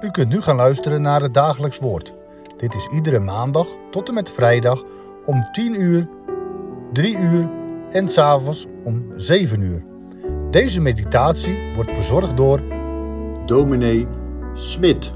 [0.00, 2.14] U kunt nu gaan luisteren naar het dagelijks woord.
[2.56, 4.82] Dit is iedere maandag tot en met vrijdag
[5.24, 6.08] om 10 uur,
[6.92, 7.50] 3 uur
[7.88, 9.84] en s'avonds om 7 uur.
[10.50, 12.62] Deze meditatie wordt verzorgd door
[13.46, 14.06] dominee
[14.54, 15.12] Smit.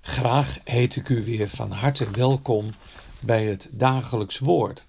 [0.00, 2.70] Graag heet ik u weer van harte welkom
[3.24, 4.86] bij het dagelijks woord.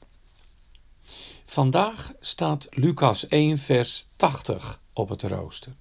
[1.43, 5.75] Vandaag staat Lucas 1, vers 80 op het rooster.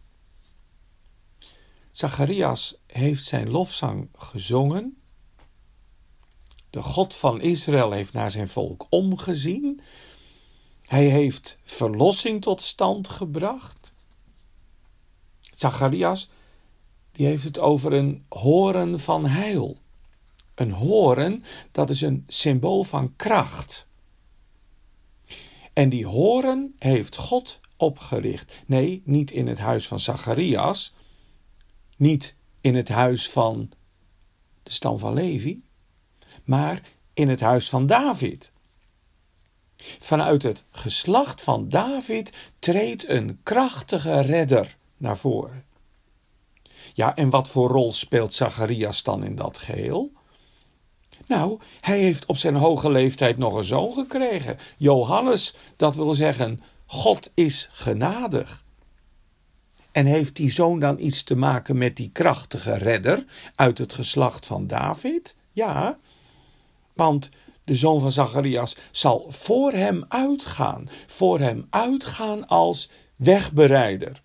[1.90, 4.96] Zacharias heeft zijn lofzang gezongen.
[6.70, 9.80] De God van Israël heeft naar zijn volk omgezien.
[10.82, 13.92] Hij heeft verlossing tot stand gebracht.
[15.56, 16.28] Zacharias
[17.12, 19.81] die heeft het over een horen van heil.
[20.54, 23.86] Een horen, dat is een symbool van kracht.
[25.72, 28.52] En die horen heeft God opgericht.
[28.66, 30.94] Nee, niet in het huis van Zacharias,
[31.96, 33.70] niet in het huis van
[34.62, 35.62] de stam van Levi,
[36.44, 36.82] maar
[37.14, 38.52] in het huis van David.
[39.98, 45.64] Vanuit het geslacht van David treedt een krachtige redder naar voren.
[46.94, 50.12] Ja, en wat voor rol speelt Zacharias dan in dat geheel?
[51.26, 54.58] Nou, hij heeft op zijn hoge leeftijd nog een zoon gekregen.
[54.76, 58.64] Johannes, dat wil zeggen, God is genadig.
[59.92, 64.46] En heeft die zoon dan iets te maken met die krachtige redder uit het geslacht
[64.46, 65.36] van David?
[65.52, 65.98] Ja,
[66.94, 67.30] want
[67.64, 74.22] de zoon van Zacharias zal voor hem uitgaan, voor hem uitgaan als wegbereider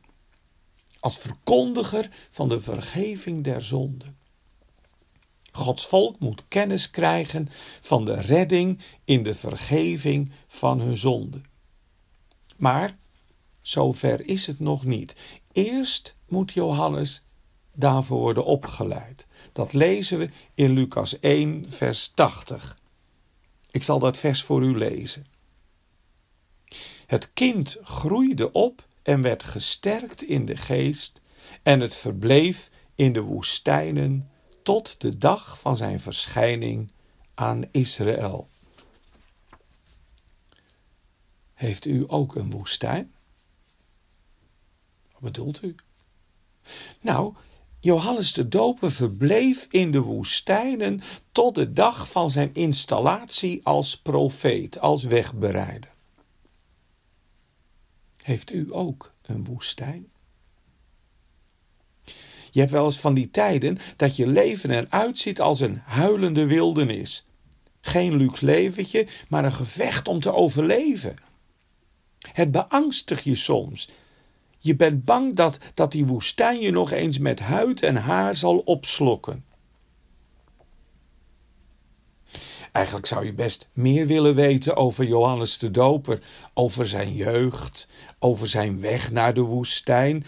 [1.00, 4.17] als verkondiger van de vergeving der zonden.
[5.68, 7.50] Gods volk moet kennis krijgen
[7.82, 11.46] van de redding in de vergeving van hun zonden.
[12.58, 12.98] Maar
[13.62, 15.16] zover is het nog niet.
[15.52, 17.26] Eerst moet Johannes
[17.74, 19.28] daarvoor worden opgeleid.
[19.52, 22.78] Dat lezen we in Lucas 1, vers 80.
[23.72, 25.26] Ik zal dat vers voor u lezen.
[27.06, 31.22] Het kind groeide op en werd gesterkt in de geest
[31.64, 34.30] en het verbleef in de woestijnen
[34.68, 36.92] tot de dag van zijn verschijning
[37.34, 38.50] aan Israël.
[41.54, 43.14] Heeft u ook een woestijn?
[45.12, 45.76] Wat bedoelt u?
[47.02, 47.36] Nou,
[47.80, 51.02] Johannes de Doper verbleef in de woestijnen
[51.32, 55.94] tot de dag van zijn installatie als profeet, als wegbereider.
[58.22, 60.12] Heeft u ook een woestijn?
[62.52, 66.46] Je hebt wel eens van die tijden dat je leven eruit ziet als een huilende
[66.46, 67.26] wildernis.
[67.82, 71.16] Geen luxe leventje, maar een gevecht om te overleven.
[72.32, 73.90] Het beangstigt je soms.
[74.60, 78.58] Je bent bang dat, dat die woestijn je nog eens met huid en haar zal
[78.58, 79.46] opslokken.
[82.72, 86.22] Eigenlijk zou je best meer willen weten over Johannes de Doper,
[86.54, 87.88] over zijn jeugd,
[88.20, 90.26] over zijn weg naar de woestijn.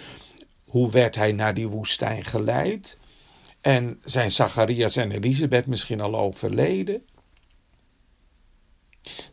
[0.70, 3.00] Hoe werd hij naar die woestijn geleid?
[3.62, 7.06] En zijn Zacharias en Elisabeth misschien al overleden?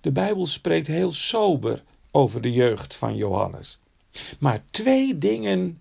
[0.00, 3.80] De Bijbel spreekt heel sober over de jeugd van Johannes.
[4.38, 5.76] Maar twee dingen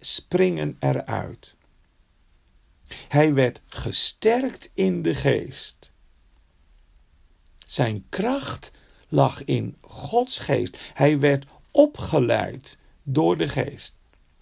[0.00, 1.56] springen eruit.
[3.08, 5.92] Hij werd gesterkt in de geest.
[7.66, 8.70] Zijn kracht
[9.08, 10.78] lag in Gods geest.
[10.94, 13.97] Hij werd opgeleid door de geest.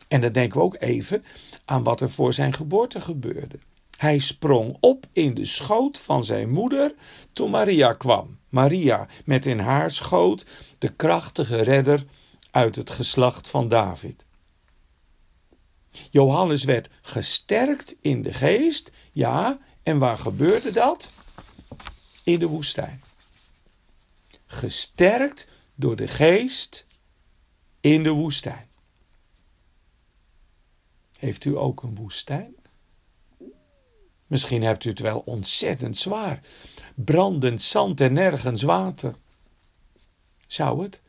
[0.08, 1.24] En dan denken we ook even
[1.64, 3.58] aan wat er voor zijn geboorte gebeurde.
[3.96, 6.94] Hij sprong op in de schoot van zijn moeder
[7.32, 8.38] toen Maria kwam.
[8.48, 10.46] Maria met in haar schoot
[10.78, 12.04] de krachtige redder
[12.50, 14.24] uit het geslacht van David.
[16.10, 21.12] Johannes werd gesterkt in de geest, ja, en waar gebeurde dat?
[22.24, 23.04] In de woestijn
[24.46, 26.86] gesterkt door de geest
[27.80, 28.68] in de woestijn.
[31.26, 32.54] Heeft u ook een woestijn?
[34.26, 36.40] Misschien hebt u het wel ontzettend zwaar.
[36.94, 39.14] Brandend zand en nergens water.
[40.46, 41.02] Zou het?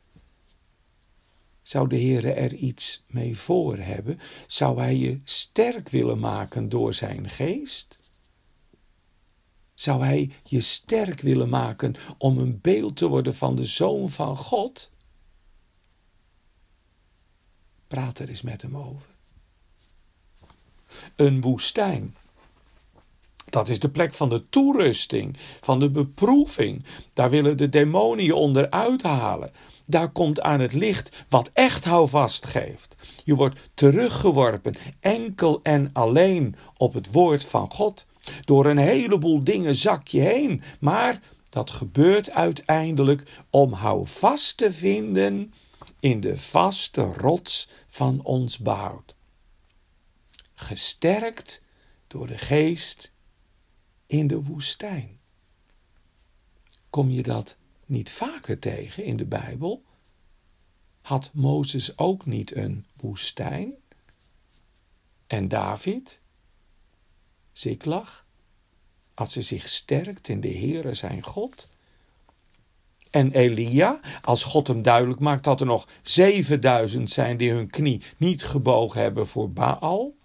[1.62, 4.20] Zou de Heer er iets mee voor hebben?
[4.48, 8.00] Zou Hij je sterk willen maken door Zijn geest?
[9.74, 14.38] Zou Hij je sterk willen maken om een beeld te worden van de Zoon van
[14.38, 14.92] God?
[17.88, 19.17] Praat er eens met Hem over.
[21.16, 22.16] Een woestijn.
[23.50, 26.86] Dat is de plek van de toerusting, van de beproeving.
[27.14, 29.52] Daar willen de demonie onderuit halen.
[29.86, 32.96] Daar komt aan het licht wat echt houvast geeft.
[33.24, 38.06] Je wordt teruggeworpen, enkel en alleen op het woord van God.
[38.46, 45.54] Door een heleboel dingen zak je heen, maar dat gebeurt uiteindelijk om houvast te vinden
[46.00, 49.16] in de vaste rots van ons behoud.
[50.60, 51.62] Gesterkt
[52.08, 53.12] door de geest
[54.06, 55.20] in de woestijn.
[56.90, 59.84] Kom je dat niet vaker tegen in de Bijbel?
[61.02, 63.74] Had Mozes ook niet een woestijn?
[65.28, 66.22] En David?
[67.52, 68.26] Ziklag?
[69.14, 71.70] Als ze zich sterkt in de Heere zijn God?
[73.10, 78.02] En Elia, als God hem duidelijk maakt dat er nog 7000 zijn die hun knie
[78.18, 80.17] niet gebogen hebben voor Baal?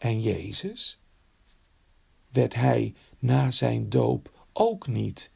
[0.00, 0.98] En Jezus?
[2.28, 5.30] Werd hij na zijn doop ook niet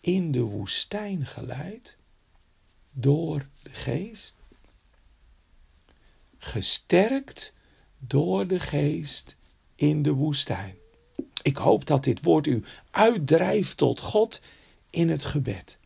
[0.00, 1.98] in de woestijn geleid
[2.90, 4.34] door de geest?
[6.38, 7.52] Gesterkt
[7.98, 9.36] door de geest
[9.74, 10.74] in de woestijn.
[11.42, 14.40] Ik hoop dat dit woord u uitdrijft tot God
[14.90, 15.78] in het gebed.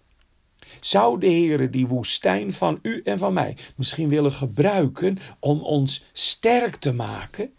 [0.80, 6.04] Zou de Heere die woestijn van u en van mij misschien willen gebruiken om ons
[6.12, 7.54] sterk te maken?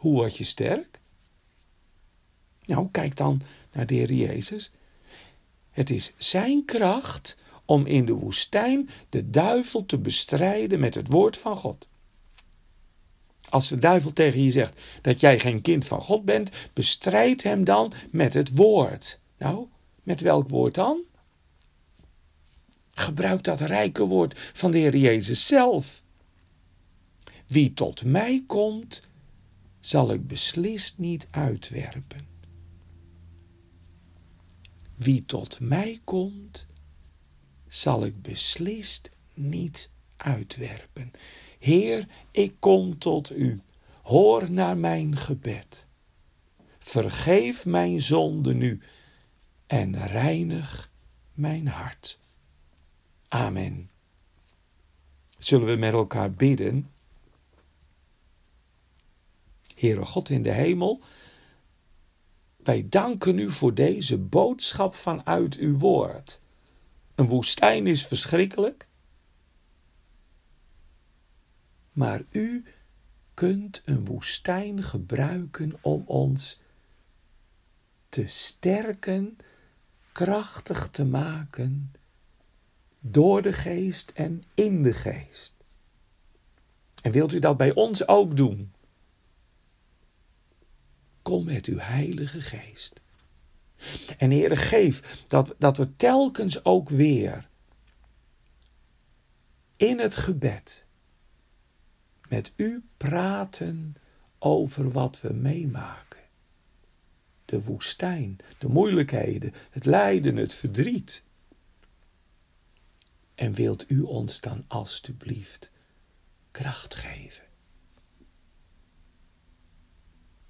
[0.00, 1.00] Hoe word je sterk?
[2.64, 3.42] Nou, kijk dan
[3.72, 4.72] naar de Heer Jezus.
[5.70, 11.36] Het is Zijn kracht om in de woestijn de duivel te bestrijden met het woord
[11.36, 11.88] van God.
[13.48, 17.64] Als de duivel tegen je zegt dat jij geen kind van God bent, bestrijd hem
[17.64, 19.20] dan met het woord.
[19.38, 19.66] Nou,
[20.02, 21.00] met welk woord dan?
[22.90, 26.02] Gebruik dat rijke woord van de Heer Jezus zelf.
[27.46, 29.08] Wie tot mij komt,
[29.80, 32.28] zal ik beslist niet uitwerpen.
[34.94, 36.66] Wie tot mij komt,
[37.66, 41.10] zal ik beslist niet uitwerpen.
[41.58, 43.60] Heer, ik kom tot u.
[44.02, 45.86] Hoor naar mijn gebed.
[46.78, 48.80] Vergeef mijn zonde nu
[49.66, 50.90] en reinig
[51.32, 52.18] mijn hart.
[53.28, 53.90] Amen.
[55.38, 56.90] Zullen we met elkaar bidden?
[59.80, 61.02] Heere God in de hemel,
[62.56, 66.40] wij danken u voor deze boodschap vanuit uw woord.
[67.14, 68.88] Een woestijn is verschrikkelijk,
[71.92, 72.64] maar u
[73.34, 76.60] kunt een woestijn gebruiken om ons
[78.08, 79.36] te sterken,
[80.12, 81.92] krachtig te maken
[82.98, 85.54] door de geest en in de geest.
[87.02, 88.72] En wilt u dat bij ons ook doen?
[91.30, 93.00] Kom met uw Heilige Geest.
[94.18, 97.48] En Heere, geef dat, dat we telkens ook weer
[99.76, 100.84] in het gebed
[102.28, 103.96] met u praten
[104.38, 106.20] over wat we meemaken.
[107.44, 111.24] De woestijn, de moeilijkheden, het lijden, het verdriet.
[113.34, 115.70] En wilt u ons dan alstublieft
[116.50, 117.49] kracht geven?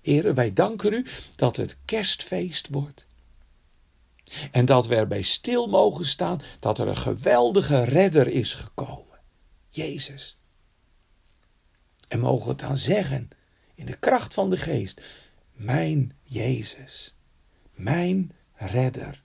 [0.02, 3.06] Heren, wij danken u dat het kerstfeest wordt.
[4.50, 9.18] En dat we erbij stil mogen staan dat er een geweldige redder is gekomen.
[9.68, 10.38] Jezus.
[12.08, 13.28] En mogen we het dan zeggen
[13.74, 15.00] in de kracht van de geest.
[15.52, 17.14] Mijn Jezus.
[17.74, 19.22] Mijn redder.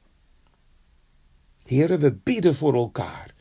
[1.64, 3.35] Heren, we bidden voor elkaar.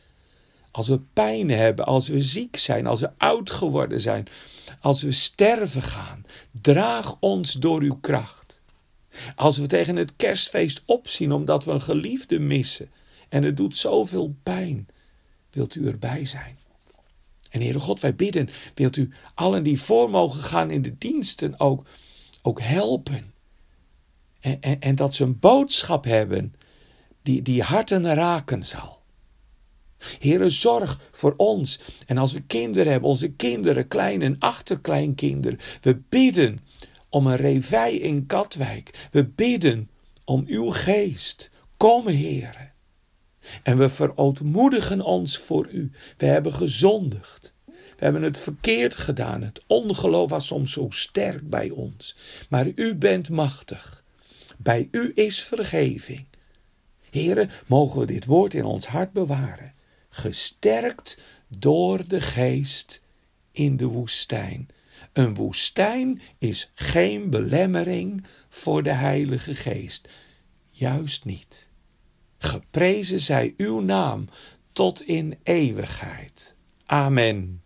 [0.75, 4.27] Als we pijn hebben, als we ziek zijn, als we oud geworden zijn,
[4.79, 6.25] als we sterven gaan,
[6.61, 8.61] draag ons door uw kracht.
[9.35, 12.91] Als we tegen het kerstfeest opzien omdat we een geliefde missen
[13.29, 14.87] en het doet zoveel pijn,
[15.51, 16.57] wilt u erbij zijn.
[17.49, 21.59] En Heere God, wij bidden, wilt u allen die voor mogen gaan in de diensten
[21.59, 21.87] ook,
[22.41, 23.33] ook helpen.
[24.39, 26.55] En, en, en dat ze een boodschap hebben
[27.21, 29.03] die, die harten raken zal.
[30.19, 31.79] Heere, zorg voor ons.
[32.05, 36.59] En als we kinderen hebben, onze kinderen, klein- en achterkleinkinderen, we bidden
[37.09, 39.07] om een revij in Katwijk.
[39.11, 39.89] We bidden
[40.23, 41.49] om uw geest.
[41.77, 42.73] Kom, Heere.
[43.63, 45.91] En we verootmoedigen ons voor u.
[46.17, 47.53] We hebben gezondigd.
[47.65, 49.41] We hebben het verkeerd gedaan.
[49.41, 52.17] Het ongeloof was soms zo sterk bij ons.
[52.49, 54.03] Maar u bent machtig.
[54.57, 56.25] Bij u is vergeving.
[57.09, 59.73] Heren, mogen we dit woord in ons hart bewaren.
[60.15, 63.01] Gesterkt door de geest
[63.51, 64.67] in de woestijn.
[65.13, 70.09] Een woestijn is geen belemmering voor de Heilige Geest.
[70.69, 71.69] Juist niet.
[72.37, 74.29] Geprezen zij uw naam
[74.71, 76.55] tot in eeuwigheid.
[76.85, 77.64] Amen.